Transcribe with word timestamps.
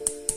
you 0.00 0.29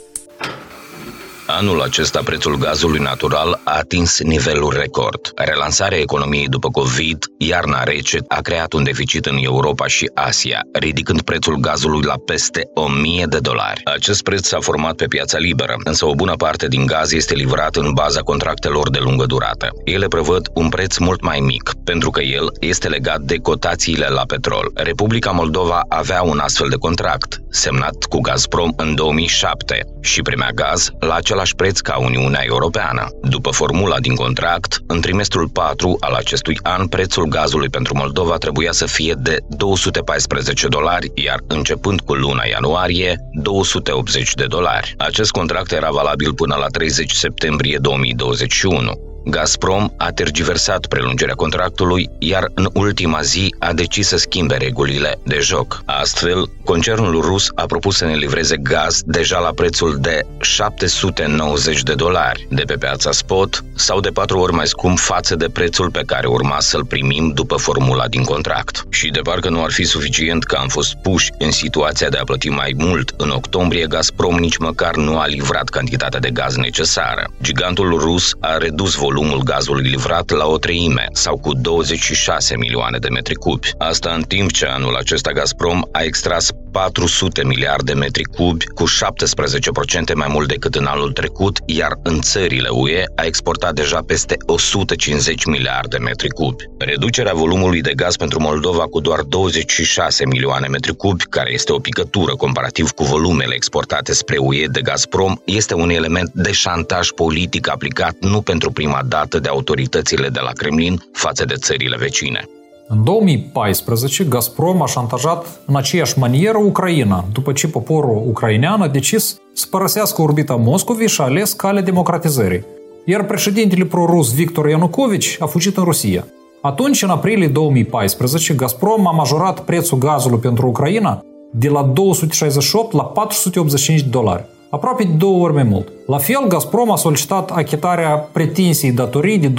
Anul 1.60 1.82
acesta 1.82 2.22
prețul 2.24 2.58
gazului 2.58 3.00
natural 3.00 3.62
a 3.64 3.72
atins 3.78 4.22
nivelul 4.22 4.74
record. 4.78 5.32
Relansarea 5.36 6.00
economiei 6.00 6.48
după 6.48 6.70
COVID, 6.70 7.26
iarna 7.38 7.84
rece, 7.84 8.20
a 8.28 8.42
creat 8.42 8.74
un 8.74 8.84
deficit 8.84 9.26
în 9.26 9.38
Europa 9.40 9.88
și 9.88 10.12
Asia, 10.14 10.62
ridicând 10.72 11.22
prețul 11.22 11.56
gazului 11.56 12.02
la 12.02 12.16
peste 12.26 12.70
1000 12.74 13.26
de 13.30 13.38
dolari. 13.40 13.82
Acest 13.84 14.24
preț 14.24 14.48
s-a 14.48 14.58
format 14.60 14.96
pe 14.96 15.06
piața 15.06 15.38
liberă, 15.38 15.76
însă 15.84 16.06
o 16.06 16.16
bună 16.16 16.36
parte 16.36 16.68
din 16.68 16.86
gaz 16.86 17.12
este 17.12 17.34
livrat 17.34 17.76
în 17.76 17.92
baza 17.94 18.20
contractelor 18.20 18.90
de 18.90 19.00
lungă 19.02 19.26
durată. 19.26 19.70
Ele 19.84 20.08
prevăd 20.08 20.50
un 20.54 20.70
preț 20.70 20.98
mult 20.98 21.22
mai 21.22 21.40
mic, 21.40 21.72
pentru 21.84 22.10
că 22.10 22.22
el 22.22 22.52
este 22.60 22.88
legat 22.88 23.20
de 23.20 23.38
cotațiile 23.38 24.08
la 24.08 24.22
petrol. 24.22 24.72
Republica 24.74 25.32
Moldova 25.32 25.82
avea 25.88 26.22
un 26.22 26.40
astfel 26.40 26.70
de 26.70 26.76
contract, 26.76 27.38
semnat 27.50 27.96
cu 28.10 28.20
Gazprom 28.20 28.74
în 28.78 28.96
2007 28.96 29.86
și 30.02 30.22
primea 30.22 30.52
gaz 30.52 30.90
la 31.00 31.14
același 31.14 31.43
același 31.44 31.56
preț 31.56 31.80
ca 31.80 31.98
Uniunea 31.98 32.42
Europeană. 32.46 33.08
După 33.22 33.50
formula 33.50 34.00
din 34.00 34.16
contract, 34.16 34.78
în 34.88 35.02
trimestrul 35.02 35.50
4 35.50 35.98
al 36.00 36.14
acestui 36.14 36.60
an, 36.62 36.88
prețul 36.88 37.26
gazului 37.26 37.70
pentru 37.70 37.98
Moldova 37.98 38.38
trebuia 38.38 38.72
să 38.72 38.86
fie 38.86 39.14
de 39.18 39.38
214 39.50 40.68
dolari, 40.68 41.12
iar 41.14 41.40
începând 41.48 42.02
cu 42.02 42.14
luna 42.14 42.44
ianuarie, 42.50 43.18
280 43.32 44.34
de 44.34 44.46
dolari. 44.46 44.94
Acest 44.98 45.32
contract 45.32 45.72
era 45.72 45.90
valabil 45.90 46.34
până 46.34 46.56
la 46.56 46.68
30 46.68 47.12
septembrie 47.12 47.78
2021. 47.82 49.13
Gazprom 49.26 49.90
a 49.98 50.12
tergiversat 50.12 50.86
prelungirea 50.86 51.34
contractului, 51.34 52.10
iar 52.20 52.52
în 52.54 52.70
ultima 52.74 53.22
zi 53.22 53.56
a 53.60 53.74
decis 53.74 54.08
să 54.08 54.18
schimbe 54.18 54.56
regulile 54.56 55.20
de 55.24 55.40
joc. 55.42 55.82
Astfel, 55.86 56.50
concernul 56.64 57.22
rus 57.22 57.50
a 57.56 57.66
propus 57.66 57.98
să 57.98 58.06
ne 58.06 58.16
livreze 58.16 58.58
gaz 58.58 59.02
deja 59.06 59.40
la 59.40 59.52
prețul 59.56 59.98
de 60.02 60.22
790 60.42 61.84
de 61.84 61.94
dolari 61.94 62.48
de 62.50 62.62
pe 62.62 62.74
piața 62.74 63.12
spot 63.12 63.64
sau 63.76 64.00
de 64.00 64.10
patru 64.10 64.40
ori 64.40 64.54
mai 64.54 64.68
scump 64.68 64.98
față 64.98 65.36
de 65.36 65.50
prețul 65.50 65.92
pe 65.92 66.04
care 66.06 66.28
urma 66.28 66.60
să-l 66.60 66.86
primim 66.86 67.32
după 67.36 67.56
formula 67.56 68.08
din 68.08 68.24
contract. 68.24 68.84
Și 68.90 69.10
de 69.10 69.20
parcă 69.20 69.50
nu 69.50 69.64
ar 69.64 69.72
fi 69.72 69.84
suficient 69.84 70.44
că 70.44 70.56
am 70.56 70.68
fost 70.68 70.96
puși 71.02 71.32
în 71.38 71.52
situația 71.52 72.10
de 72.10 72.18
a 72.18 72.24
plăti 72.24 72.50
mai 72.50 72.74
mult, 72.78 73.14
în 73.18 73.30
octombrie 73.30 73.88
Gazprom 73.88 74.36
nici 74.36 74.58
măcar 74.58 74.96
nu 74.96 75.20
a 75.20 75.26
livrat 75.26 75.70
cantitatea 75.70 76.20
de 76.20 76.30
gaz 76.30 76.56
necesară. 76.56 77.30
Gigantul 77.42 77.98
rus 78.00 78.34
a 78.40 78.58
redus 78.58 78.94
volumul 78.94 79.12
volumul 79.14 79.44
gazului 79.44 79.90
livrat 79.90 80.30
la 80.30 80.46
o 80.46 80.58
treime 80.58 81.08
sau 81.12 81.38
cu 81.38 81.54
26 81.54 82.58
milioane 82.58 82.98
de 82.98 83.10
metri 83.10 83.34
cubi. 83.34 83.74
Asta 83.78 84.14
în 84.14 84.22
timp 84.22 84.52
ce 84.52 84.66
anul 84.66 84.96
acesta 84.96 85.32
Gazprom 85.32 85.82
a 85.92 86.02
extras 86.02 86.52
400 86.74 87.44
miliarde 87.44 87.94
de 87.94 88.00
metri 88.00 88.24
cubi, 88.24 88.66
cu 88.66 88.84
17% 88.88 90.14
mai 90.16 90.28
mult 90.30 90.48
decât 90.48 90.76
în 90.76 90.86
anul 90.86 91.12
trecut, 91.12 91.58
iar 91.66 91.92
în 92.04 92.22
țările 92.22 92.70
UE 92.70 93.04
a 93.16 93.24
exportat 93.24 93.74
deja 93.74 94.00
peste 94.08 94.36
150 94.46 95.46
miliarde 95.46 95.98
de 95.98 96.04
metri 96.04 96.30
cubi. 96.30 96.64
Reducerea 96.78 97.34
volumului 97.34 97.82
de 97.82 97.94
gaz 97.94 98.16
pentru 98.16 98.40
Moldova 98.42 98.84
cu 98.84 99.00
doar 99.00 99.22
26 99.22 100.26
milioane 100.26 100.68
metri 100.68 100.96
cubi, 100.96 101.24
care 101.24 101.54
este 101.54 101.72
o 101.72 101.80
picătură 101.80 102.36
comparativ 102.36 102.90
cu 102.90 103.04
volumele 103.04 103.56
exportate 103.56 104.14
spre 104.14 104.38
UE 104.38 104.66
de 104.68 104.82
Gazprom, 104.82 105.36
este 105.46 105.74
un 105.74 105.90
element 105.90 106.30
de 106.34 106.52
șantaj 106.52 107.10
politic 107.10 107.70
aplicat 107.70 108.16
nu 108.20 108.42
pentru 108.42 108.72
prima 108.72 109.02
dată 109.08 109.40
de 109.40 109.50
autoritățile 109.50 110.30
de 110.30 110.40
la 110.40 110.52
Kremlin 110.52 111.04
față 111.12 111.46
de 111.46 111.56
țările 111.56 111.98
vecine. 111.98 112.48
În 112.88 113.04
2014, 113.04 114.24
Gazprom 114.24 114.82
a 114.82 114.86
șantajat 114.86 115.46
în 115.66 115.76
aceeași 115.76 116.20
manieră 116.20 116.58
Ucraina, 116.58 117.26
după 117.32 117.52
ce 117.52 117.68
poporul 117.68 118.24
ucrainean 118.28 118.82
a 118.82 118.88
decis 118.88 119.38
să 119.54 119.66
părăsească 119.70 120.22
orbita 120.22 120.56
Moscovei 120.56 121.08
și 121.08 121.22
a 121.22 121.24
ales 121.24 121.54
calea 121.54 121.82
democratizării. 121.82 122.66
Iar 123.06 123.26
președintele 123.26 123.86
pro-rus 123.86 124.34
Victor 124.34 124.68
Yanukovych 124.68 125.36
a 125.40 125.46
fugit 125.46 125.78
în 125.78 125.84
Rusia. 125.84 126.26
Atunci, 126.62 127.02
în 127.02 127.10
aprilie 127.10 127.48
2014, 127.48 128.54
Gazprom 128.54 129.08
a 129.08 129.12
majorat 129.12 129.60
prețul 129.60 129.98
gazului 129.98 130.40
pentru 130.40 130.68
Ucraina 130.68 131.24
de 131.52 131.70
la 131.70 131.84
268 131.84 132.94
la 132.94 133.04
485 133.04 134.02
dolari 134.02 134.46
aproape 134.70 135.04
de 135.04 135.12
două 135.18 135.44
ori 135.44 135.54
mai 135.54 135.64
mult. 135.64 135.92
La 136.08 136.18
fel, 136.18 136.48
Gazprom 136.48 136.92
a 136.92 136.96
solicitat 136.96 137.52
achitarea 137.52 138.30
pretinsiei 138.32 138.92
datorii 138.92 139.38
de 139.38 139.48
2,2 139.48 139.54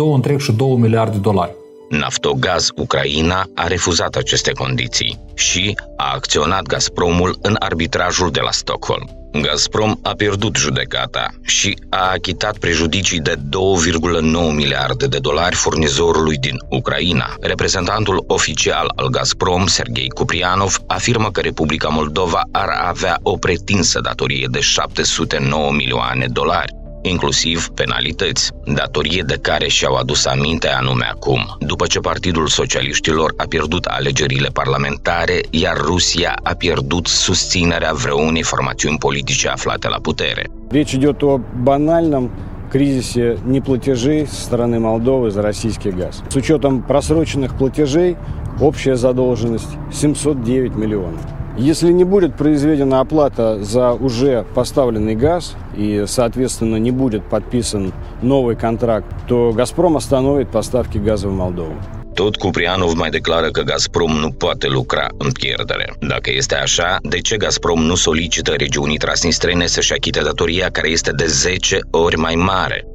miliarde 0.76 1.12
de 1.12 1.18
dolari. 1.18 1.54
Naftogaz 1.98 2.68
Ucraina 2.76 3.44
a 3.54 3.66
refuzat 3.66 4.14
aceste 4.14 4.52
condiții 4.52 5.20
și 5.34 5.76
a 5.96 6.12
acționat 6.14 6.62
Gazpromul 6.62 7.38
în 7.42 7.56
arbitrajul 7.58 8.30
de 8.30 8.40
la 8.40 8.50
Stockholm. 8.50 9.24
Gazprom 9.40 9.98
a 10.02 10.12
pierdut 10.14 10.56
judecata 10.56 11.26
și 11.42 11.78
a 11.90 12.10
achitat 12.10 12.58
prejudicii 12.58 13.20
de 13.20 13.34
2,9 13.34 14.54
miliarde 14.54 15.06
de 15.06 15.18
dolari 15.18 15.54
furnizorului 15.54 16.36
din 16.36 16.56
Ucraina. 16.68 17.34
Reprezentantul 17.40 18.24
oficial 18.26 18.92
al 18.96 19.08
Gazprom, 19.08 19.66
Sergei 19.66 20.08
Kuprianov, 20.08 20.76
afirmă 20.86 21.30
că 21.30 21.40
Republica 21.40 21.88
Moldova 21.88 22.42
ar 22.52 22.68
avea 22.68 23.18
o 23.22 23.36
pretinsă 23.36 24.00
datorie 24.00 24.48
de 24.50 24.60
709 24.60 25.72
milioane 25.72 26.26
de 26.26 26.32
dolari 26.32 26.82
inclusiv 27.03 27.69
penalități, 27.69 28.51
datorie 28.65 29.23
de 29.27 29.37
care 29.41 29.67
și-au 29.67 29.95
adus 29.95 30.25
aminte 30.25 30.67
anume 30.69 31.05
acum, 31.05 31.57
după 31.59 31.85
ce 31.85 31.99
Partidul 31.99 32.47
Socialiștilor 32.47 33.33
a 33.37 33.43
pierdut 33.49 33.85
alegerile 33.85 34.49
parlamentare, 34.53 35.41
iar 35.49 35.77
Rusia 35.77 36.39
a 36.43 36.53
pierdut 36.53 37.07
susținerea 37.07 37.93
vreunei 37.93 38.43
formațiuni 38.43 38.97
politice 38.97 39.47
aflate 39.47 39.87
la 39.87 39.97
putere. 40.01 40.49
Речь 40.71 40.93
идет 40.93 41.23
о 41.23 41.39
банальном 41.63 42.29
кризисе 42.71 43.37
неплатежей 43.45 44.27
со 44.27 44.41
стороны 44.41 44.79
Молдовы 44.79 45.31
за 45.31 45.41
российский 45.41 45.91
газ. 45.91 46.23
С 46.29 46.35
учетом 46.35 46.81
просроченных 46.83 47.55
платежей 47.57 48.15
общая 48.59 48.95
задолженность 48.95 49.77
709 49.91 50.75
миллионов. 50.75 51.21
Если 51.57 51.91
не 51.91 52.05
будет 52.05 52.35
произведена 52.35 53.01
оплата 53.01 53.61
за 53.61 53.91
уже 53.91 54.45
поставленный 54.55 55.15
газ 55.15 55.55
и, 55.75 56.05
соответственно, 56.07 56.77
не 56.77 56.91
будет 56.91 57.23
подписан 57.29 57.91
новый 58.21 58.55
контракт, 58.55 59.07
то 59.27 59.51
«Газпром» 59.51 59.97
остановит 59.97 60.49
поставки 60.49 60.97
газа 60.97 61.27
в 61.27 61.33
Молдову. 61.33 61.73
Tot 62.13 62.35
Cuprianov 62.35 62.93
mai 62.93 63.09
declară 63.09 63.47
că 63.47 63.61
Gazprom 63.61 64.11
nu 64.11 64.31
poate 64.31 64.67
lucra 64.67 65.07
în 65.17 65.31
pierdere. 65.31 65.93
Dacă 65.99 66.31
este 66.33 66.55
așa, 66.55 66.97
de 67.01 67.19
ce 67.19 67.37
Gazprom 67.37 67.83
nu 67.83 67.95
solicită 67.95 68.51
regiunii 68.57 68.97
transnistrene 68.97 69.65
să-și 69.65 69.93
achite 69.93 70.19
datoria 70.19 70.69
care 70.69 70.89
este 70.89 71.11
de 71.11 71.25
10 71.25 71.79
ori 71.91 72.17
mai 72.17 72.35
mare? 72.35 72.85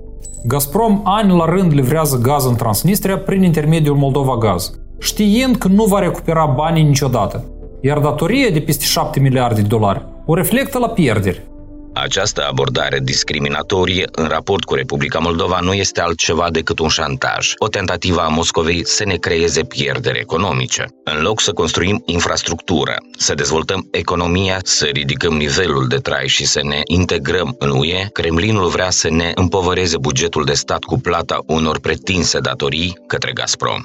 Gazprom 0.44 1.00
ani 1.04 1.36
la 1.36 1.44
rând 1.44 1.72
livrează 1.72 2.18
gaz 2.22 2.44
în 2.44 2.54
Transnistria 2.54 3.18
prin 3.18 3.42
intermediul 3.42 3.96
Moldova 3.96 4.38
Gaz, 4.38 4.72
știind 5.00 5.56
că 5.56 5.68
nu 5.68 5.84
va 5.84 5.98
recupera 5.98 6.46
banii 6.46 6.82
niciodată 6.82 7.44
iar 7.81 7.99
datoria 7.99 8.49
de 8.49 8.61
peste 8.61 8.85
7 8.85 9.19
miliarde 9.19 9.61
de 9.61 9.67
dolari 9.67 10.05
o 10.25 10.33
reflectă 10.33 10.77
la 10.77 10.89
pierderi. 10.89 11.47
Această 11.93 12.45
abordare 12.49 12.99
discriminatorie 12.99 14.07
în 14.11 14.27
raport 14.27 14.63
cu 14.63 14.73
Republica 14.73 15.19
Moldova 15.19 15.59
nu 15.59 15.73
este 15.73 16.01
altceva 16.01 16.49
decât 16.51 16.79
un 16.79 16.87
șantaj, 16.87 17.53
o 17.57 17.67
tentativă 17.67 18.21
a 18.21 18.27
Moscovei 18.27 18.85
să 18.85 19.05
ne 19.05 19.15
creeze 19.15 19.63
pierderi 19.63 20.19
economice. 20.19 20.85
În 21.03 21.21
loc 21.21 21.41
să 21.41 21.51
construim 21.51 22.01
infrastructură, 22.05 22.95
să 23.17 23.33
dezvoltăm 23.33 23.87
economia, 23.91 24.59
să 24.63 24.85
ridicăm 24.85 25.33
nivelul 25.33 25.87
de 25.87 25.97
trai 25.97 26.27
și 26.27 26.45
să 26.45 26.59
ne 26.63 26.81
integrăm 26.85 27.55
în 27.59 27.69
UE, 27.69 28.07
Kremlinul 28.11 28.67
vrea 28.67 28.89
să 28.89 29.09
ne 29.09 29.31
împovăreze 29.35 29.97
bugetul 29.97 30.43
de 30.45 30.53
stat 30.53 30.83
cu 30.83 30.99
plata 30.99 31.39
unor 31.47 31.79
pretinse 31.79 32.39
datorii 32.39 32.97
către 33.07 33.31
Gazprom. 33.31 33.81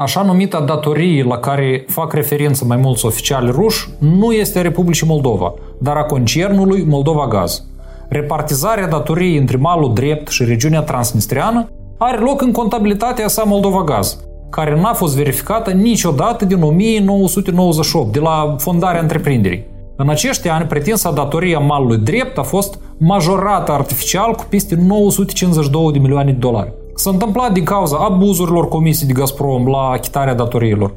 Așa 0.00 0.22
numita 0.22 0.60
datorie 0.60 1.24
la 1.24 1.38
care 1.38 1.84
fac 1.88 2.12
referință 2.12 2.64
mai 2.64 2.76
mulți 2.76 3.06
oficiali 3.06 3.50
ruși 3.50 3.88
nu 3.98 4.32
este 4.32 4.58
a 4.58 4.62
Republicii 4.62 5.06
Moldova, 5.06 5.54
dar 5.78 5.96
a 5.96 6.04
concernului 6.04 6.84
Moldova 6.84 7.28
Gaz. 7.28 7.64
Repartizarea 8.08 8.88
datoriei 8.88 9.36
între 9.36 9.56
malul 9.56 9.94
drept 9.94 10.28
și 10.28 10.44
regiunea 10.44 10.80
transnistriană 10.80 11.68
are 11.98 12.18
loc 12.18 12.40
în 12.40 12.52
contabilitatea 12.52 13.28
sa 13.28 13.42
Moldova 13.42 13.84
Gaz, 13.84 14.18
care 14.50 14.80
n-a 14.80 14.92
fost 14.92 15.16
verificată 15.16 15.70
niciodată 15.70 16.44
din 16.44 16.62
1998, 16.62 18.12
de 18.12 18.20
la 18.20 18.54
fondarea 18.58 19.00
întreprinderii. 19.00 19.66
În 19.96 20.08
acești 20.08 20.48
ani, 20.48 20.66
pretinsa 20.66 21.10
datorie 21.10 21.56
a 21.56 21.58
malului 21.58 21.98
drept 21.98 22.38
a 22.38 22.42
fost 22.42 22.78
majorată 22.98 23.72
artificial 23.72 24.34
cu 24.34 24.44
peste 24.48 24.74
952 24.74 25.92
de 25.92 25.98
milioane 25.98 26.32
de 26.32 26.38
dolari. 26.38 26.72
S-a 27.00 27.10
întâmplat 27.10 27.52
din 27.52 27.64
cauza 27.64 27.96
abuzurilor 27.96 28.68
comise 28.68 29.06
de 29.06 29.12
Gazprom 29.12 29.66
la 29.66 29.88
achitarea 29.88 30.34
datoriilor, 30.34 30.92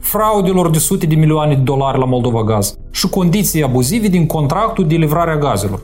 fraudelor 0.00 0.70
de 0.70 0.78
sute 0.78 1.06
de 1.06 1.14
milioane 1.14 1.54
de 1.54 1.60
dolari 1.60 1.98
la 1.98 2.04
Moldova 2.04 2.44
Gaz 2.44 2.76
și 2.90 3.08
condiții 3.08 3.62
abuzive 3.62 4.08
din 4.08 4.26
contractul 4.26 4.86
de 4.86 4.94
livrare 4.94 5.30
a 5.30 5.36
gazelor. 5.36 5.80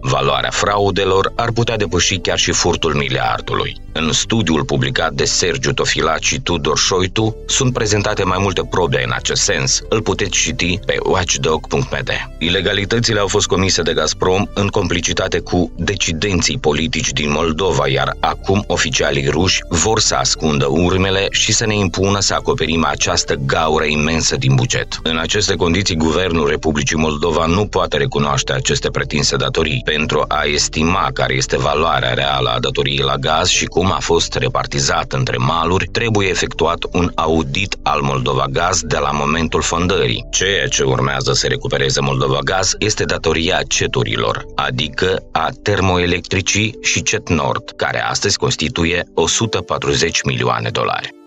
Valoarea 0.00 0.50
fraudelor 0.50 1.32
ar 1.36 1.50
putea 1.52 1.76
depăși 1.76 2.18
chiar 2.18 2.38
și 2.38 2.52
furtul 2.52 2.94
miliardului. 2.94 3.76
În 3.92 4.12
studiul 4.12 4.64
publicat 4.64 5.12
de 5.12 5.24
Sergiu 5.24 5.72
Tofilac 5.72 6.20
și 6.20 6.40
Tudor 6.40 6.78
Șoitu 6.78 7.36
sunt 7.46 7.72
prezentate 7.72 8.24
mai 8.24 8.36
multe 8.40 8.62
probe 8.70 9.02
în 9.04 9.12
acest 9.14 9.42
sens. 9.42 9.80
Îl 9.88 10.02
puteți 10.02 10.30
citi 10.30 10.78
pe 10.86 10.96
watchdog.md. 11.04 12.10
Ilegalitățile 12.38 13.20
au 13.20 13.26
fost 13.26 13.46
comise 13.46 13.82
de 13.82 13.92
Gazprom 13.92 14.46
în 14.54 14.66
complicitate 14.66 15.38
cu 15.38 15.72
decidenții 15.76 16.58
politici 16.58 17.12
din 17.12 17.30
Moldova, 17.30 17.88
iar 17.88 18.16
acum 18.20 18.64
oficialii 18.66 19.28
ruși 19.28 19.60
vor 19.68 20.00
să 20.00 20.14
ascundă 20.14 20.66
urmele 20.68 21.26
și 21.30 21.52
să 21.52 21.66
ne 21.66 21.76
impună 21.76 22.20
să 22.20 22.34
acoperim 22.34 22.84
această 22.84 23.34
gaură 23.34 23.84
imensă 23.84 24.36
din 24.36 24.54
buget. 24.54 24.98
În 25.02 25.18
aceste 25.18 25.54
condiții, 25.54 25.96
Guvernul 25.96 26.48
Republicii 26.48 26.96
Moldova 26.96 27.46
nu 27.46 27.66
poate 27.66 27.96
recunoaște 27.96 28.52
aceste 28.52 28.90
pretinse 28.90 29.36
datorii 29.36 29.82
pentru 29.94 30.24
a 30.28 30.42
estima 30.44 31.10
care 31.12 31.34
este 31.34 31.56
valoarea 31.56 32.14
reală 32.14 32.48
a 32.48 32.58
datoriei 32.58 33.04
la 33.04 33.16
gaz 33.16 33.48
și 33.48 33.64
cum 33.64 33.92
a 33.92 33.98
fost 34.00 34.34
repartizat 34.34 35.12
între 35.12 35.36
maluri, 35.36 35.86
trebuie 35.86 36.28
efectuat 36.28 36.78
un 36.92 37.10
audit 37.14 37.76
al 37.82 38.00
Moldova 38.00 38.44
Gaz 38.50 38.80
de 38.82 38.98
la 38.98 39.10
momentul 39.10 39.62
fondării. 39.62 40.26
Ceea 40.30 40.66
ce 40.66 40.82
urmează 40.82 41.32
să 41.32 41.46
recupereze 41.46 42.00
Moldova 42.00 42.38
Gaz 42.44 42.74
este 42.78 43.04
datoria 43.04 43.60
ceturilor, 43.68 44.46
adică 44.54 45.22
a 45.32 45.48
termoelectricii 45.62 46.78
și 46.82 47.02
Cet 47.02 47.28
Nord, 47.28 47.72
care 47.76 48.02
astăzi 48.02 48.38
constituie 48.38 49.04
140 49.14 50.22
milioane 50.22 50.68
dolari. 50.68 51.19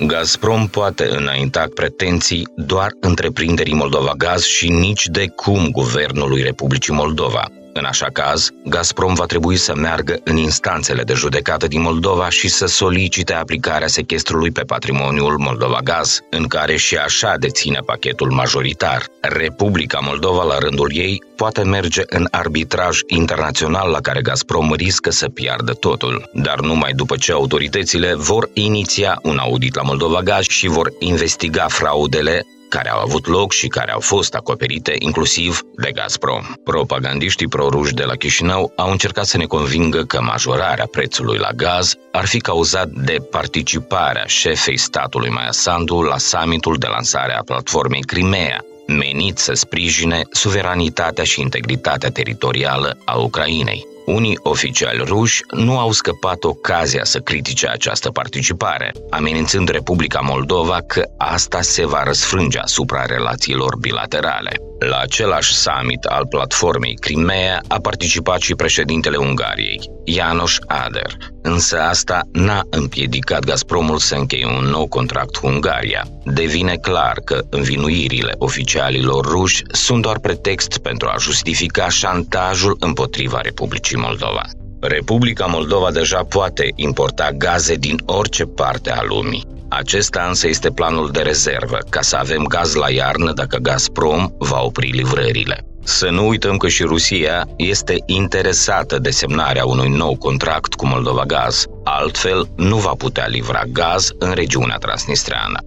Gazprom 0.00 0.66
poate 0.66 1.06
înainta 1.10 1.66
pretenții 1.74 2.48
doar 2.56 2.90
întreprinderii 3.00 3.74
Moldova 3.74 4.12
Gaz 4.16 4.44
și 4.44 4.68
nici 4.70 5.06
de 5.06 5.26
cum 5.26 5.70
guvernului 5.70 6.42
Republicii 6.42 6.94
Moldova. 6.94 7.48
În 7.76 7.84
așa 7.84 8.06
caz, 8.12 8.50
Gazprom 8.64 9.14
va 9.14 9.24
trebui 9.24 9.56
să 9.56 9.74
meargă 9.74 10.20
în 10.24 10.36
instanțele 10.36 11.02
de 11.02 11.12
judecată 11.12 11.66
din 11.66 11.80
Moldova 11.80 12.28
și 12.28 12.48
să 12.48 12.66
solicite 12.66 13.32
aplicarea 13.32 13.86
sechestrului 13.86 14.50
pe 14.50 14.62
patrimoniul 14.62 15.38
Moldova 15.38 15.78
Gaz, 15.84 16.20
în 16.30 16.46
care 16.46 16.76
și 16.76 16.96
așa 16.96 17.34
deține 17.38 17.78
pachetul 17.86 18.30
majoritar. 18.30 19.06
Republica 19.20 19.98
Moldova, 20.02 20.42
la 20.42 20.58
rândul 20.58 20.90
ei, 20.92 21.22
poate 21.36 21.62
merge 21.62 22.02
în 22.06 22.28
arbitraj 22.30 22.98
internațional 23.06 23.90
la 23.90 24.00
care 24.00 24.20
Gazprom 24.20 24.72
riscă 24.72 25.10
să 25.10 25.28
piardă 25.28 25.72
totul, 25.72 26.30
dar 26.32 26.60
numai 26.60 26.92
după 26.92 27.16
ce 27.16 27.32
autoritățile 27.32 28.14
vor 28.14 28.48
iniția 28.52 29.18
un 29.22 29.38
audit 29.38 29.74
la 29.74 29.82
Moldova 29.82 30.22
Gaz 30.22 30.46
și 30.48 30.66
vor 30.66 30.92
investiga 30.98 31.66
fraudele 31.68 32.46
care 32.76 32.90
au 32.90 33.00
avut 33.00 33.26
loc 33.26 33.52
și 33.52 33.66
care 33.66 33.92
au 33.92 34.00
fost 34.00 34.34
acoperite 34.34 34.94
inclusiv 34.98 35.60
de 35.76 35.90
Gazprom. 35.92 36.44
Propagandiștii 36.64 37.48
proruși 37.48 37.94
de 37.94 38.02
la 38.04 38.14
Chișinău 38.14 38.72
au 38.76 38.90
încercat 38.90 39.26
să 39.26 39.36
ne 39.36 39.44
convingă 39.44 40.02
că 40.02 40.20
majorarea 40.22 40.88
prețului 40.90 41.38
la 41.38 41.50
gaz 41.56 41.94
ar 42.12 42.26
fi 42.26 42.38
cauzat 42.38 42.88
de 42.88 43.16
participarea 43.30 44.24
șefei 44.26 44.76
statului 44.76 45.30
Maia 45.30 45.50
Sandu 45.50 46.02
la 46.02 46.18
summitul 46.18 46.76
de 46.78 46.86
lansare 46.86 47.34
a 47.34 47.42
platformei 47.42 48.02
Crimea, 48.02 48.64
menit 48.86 49.38
să 49.38 49.52
sprijine 49.52 50.22
suveranitatea 50.30 51.24
și 51.24 51.40
integritatea 51.40 52.10
teritorială 52.10 52.98
a 53.04 53.16
Ucrainei. 53.18 53.93
Unii 54.04 54.38
oficiali 54.42 55.02
ruși 55.06 55.40
nu 55.50 55.78
au 55.78 55.90
scăpat 55.90 56.44
ocazia 56.44 57.04
să 57.04 57.18
critique 57.18 57.68
această 57.68 58.10
participare, 58.10 58.92
amenințând 59.10 59.68
Republica 59.68 60.20
Moldova 60.20 60.78
că 60.86 61.02
asta 61.16 61.60
se 61.60 61.86
va 61.86 62.02
răsfrânge 62.02 62.58
asupra 62.58 63.04
relațiilor 63.04 63.76
bilaterale. 63.76 64.56
La 64.88 64.98
același 64.98 65.54
summit 65.54 66.04
al 66.04 66.26
platformei 66.26 66.94
Crimea 66.94 67.60
a 67.68 67.80
participat 67.80 68.40
și 68.40 68.54
președintele 68.54 69.16
Ungariei, 69.16 69.90
János 70.04 70.58
Ader, 70.66 71.16
însă 71.42 71.80
asta 71.80 72.20
n-a 72.32 72.62
împiedicat 72.70 73.44
Gazpromul 73.44 73.98
să 73.98 74.14
încheie 74.14 74.46
un 74.46 74.64
nou 74.64 74.86
contract 74.86 75.36
cu 75.36 75.46
Ungaria. 75.46 76.06
Devine 76.24 76.76
clar 76.76 77.18
că 77.24 77.40
învinuirile 77.50 78.34
oficialilor 78.38 79.24
ruși 79.24 79.62
sunt 79.72 80.02
doar 80.02 80.18
pretext 80.18 80.78
pentru 80.78 81.08
a 81.08 81.18
justifica 81.18 81.88
șantajul 81.88 82.76
împotriva 82.80 83.40
Republicii 83.40 83.96
Moldova. 83.96 84.42
Republica 84.80 85.46
Moldova 85.46 85.90
deja 85.90 86.24
poate 86.24 86.72
importa 86.74 87.30
gaze 87.32 87.74
din 87.74 88.00
orice 88.06 88.44
parte 88.44 88.90
a 88.90 89.02
lumii. 89.02 89.53
Acesta 89.76 90.24
însă 90.28 90.48
este 90.48 90.70
planul 90.70 91.10
de 91.10 91.20
rezervă, 91.20 91.78
ca 91.90 92.00
să 92.00 92.16
avem 92.16 92.44
gaz 92.44 92.74
la 92.74 92.90
iarnă 92.90 93.32
dacă 93.32 93.56
Gazprom 93.56 94.28
va 94.38 94.60
opri 94.62 94.90
livrările. 94.90 95.66
Să 95.82 96.08
nu 96.08 96.28
uităm 96.28 96.56
că 96.56 96.68
și 96.68 96.82
Rusia 96.82 97.48
este 97.56 97.96
interesată 98.06 98.98
de 98.98 99.10
semnarea 99.10 99.64
unui 99.64 99.88
nou 99.88 100.16
contract 100.16 100.74
cu 100.74 100.86
Moldova 100.86 101.24
Gaz, 101.24 101.66
altfel 101.84 102.48
nu 102.56 102.76
va 102.76 102.92
putea 102.98 103.26
livra 103.26 103.62
gaz 103.72 104.10
în 104.18 104.32
regiunea 104.32 104.76
transnistreană. 104.76 105.58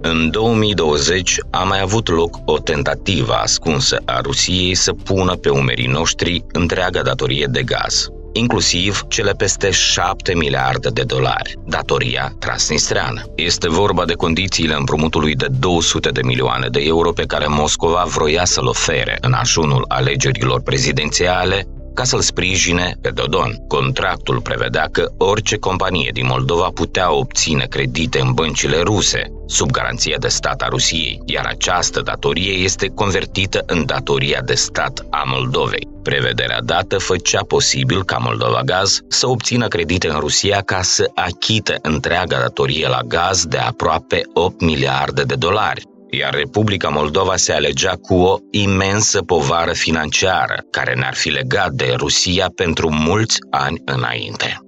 În 0.00 0.30
2020 0.30 1.38
a 1.50 1.62
mai 1.62 1.80
avut 1.80 2.08
loc 2.08 2.36
o 2.44 2.58
tentativă 2.58 3.34
ascunsă 3.34 4.02
a 4.04 4.20
Rusiei 4.20 4.74
să 4.74 4.92
pună 4.92 5.34
pe 5.34 5.48
umerii 5.48 5.86
noștri 5.86 6.44
întreaga 6.52 7.02
datorie 7.02 7.46
de 7.50 7.62
gaz 7.62 8.08
inclusiv 8.36 9.02
cele 9.08 9.32
peste 9.32 9.70
7 9.70 10.34
miliarde 10.34 10.88
de 10.88 11.02
dolari, 11.02 11.54
datoria 11.66 12.34
transnistreană. 12.38 13.22
Este 13.36 13.68
vorba 13.68 14.04
de 14.04 14.12
condițiile 14.12 14.74
împrumutului 14.74 15.34
de 15.34 15.46
200 15.58 16.08
de 16.08 16.22
milioane 16.22 16.68
de 16.68 16.80
euro 16.80 17.12
pe 17.12 17.24
care 17.24 17.46
Moscova 17.46 18.04
vroia 18.06 18.44
să-l 18.44 18.66
ofere 18.66 19.18
în 19.20 19.32
ajunul 19.32 19.84
alegerilor 19.88 20.62
prezidențiale 20.62 21.66
ca 21.94 22.04
să-l 22.04 22.20
sprijine 22.20 22.96
pe 23.00 23.10
Dodon. 23.10 23.56
Contractul 23.68 24.40
prevedea 24.40 24.88
că 24.92 25.10
orice 25.18 25.56
companie 25.56 26.10
din 26.12 26.26
Moldova 26.26 26.68
putea 26.74 27.12
obține 27.12 27.66
credite 27.66 28.20
în 28.20 28.32
băncile 28.32 28.80
ruse, 28.80 29.22
sub 29.46 29.70
garanția 29.70 30.16
de 30.18 30.28
stat 30.28 30.60
a 30.62 30.68
Rusiei, 30.68 31.20
iar 31.24 31.46
această 31.46 32.00
datorie 32.00 32.52
este 32.52 32.88
convertită 32.88 33.62
în 33.66 33.86
datoria 33.86 34.40
de 34.40 34.54
stat 34.54 35.06
a 35.10 35.22
Moldovei. 35.26 35.93
Prevederea 36.04 36.60
dată 36.60 36.98
făcea 36.98 37.40
posibil 37.48 38.04
ca 38.04 38.16
Moldova 38.16 38.62
Gaz 38.64 39.00
să 39.08 39.28
obțină 39.28 39.68
credite 39.68 40.08
în 40.08 40.18
Rusia 40.18 40.60
ca 40.60 40.82
să 40.82 41.10
achite 41.14 41.78
întreaga 41.82 42.38
datorie 42.38 42.88
la 42.88 43.00
gaz 43.06 43.44
de 43.46 43.56
aproape 43.56 44.22
8 44.34 44.60
miliarde 44.60 45.22
de 45.22 45.34
dolari, 45.34 45.82
iar 46.10 46.34
Republica 46.34 46.88
Moldova 46.88 47.36
se 47.36 47.52
alegea 47.52 47.94
cu 48.02 48.14
o 48.14 48.36
imensă 48.50 49.22
povară 49.22 49.72
financiară, 49.72 50.64
care 50.70 50.94
ne-ar 50.94 51.14
fi 51.14 51.28
legat 51.28 51.70
de 51.70 51.94
Rusia 51.96 52.52
pentru 52.54 52.90
mulți 52.90 53.36
ani 53.50 53.82
înainte. 53.84 54.63